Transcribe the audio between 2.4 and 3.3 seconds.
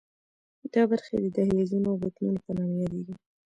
په نامه یادېږي.